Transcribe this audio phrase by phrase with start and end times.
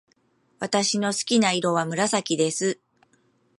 [0.57, 2.79] 私の好きな色は紫です。